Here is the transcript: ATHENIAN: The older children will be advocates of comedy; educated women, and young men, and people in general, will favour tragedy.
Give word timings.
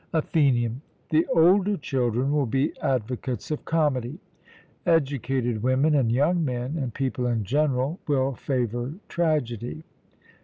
ATHENIAN: 0.13 0.81
The 1.11 1.27
older 1.31 1.77
children 1.77 2.31
will 2.31 2.47
be 2.47 2.73
advocates 2.81 3.51
of 3.51 3.63
comedy; 3.65 4.17
educated 4.83 5.61
women, 5.61 5.93
and 5.93 6.11
young 6.11 6.43
men, 6.43 6.75
and 6.75 6.91
people 6.91 7.27
in 7.27 7.43
general, 7.43 7.99
will 8.07 8.33
favour 8.33 8.93
tragedy. 9.07 9.83